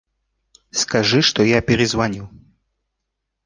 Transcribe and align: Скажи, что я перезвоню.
Скажи, 0.71 1.21
что 1.21 1.43
я 1.43 1.61
перезвоню. 1.61 2.31